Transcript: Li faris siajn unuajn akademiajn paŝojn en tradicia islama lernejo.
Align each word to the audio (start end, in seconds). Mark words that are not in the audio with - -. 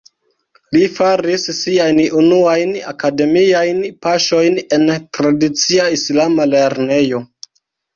Li 0.75 0.87
faris 0.95 1.45
siajn 1.57 2.01
unuajn 2.23 2.73
akademiajn 2.95 3.87
paŝojn 4.09 4.61
en 4.81 4.91
tradicia 5.21 5.91
islama 6.01 6.53
lernejo. 6.57 7.27